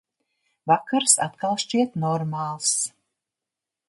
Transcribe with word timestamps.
Vakars 0.69 1.11
atkal 1.25 1.53
šķiet 1.63 1.99
normāls. 2.05 2.73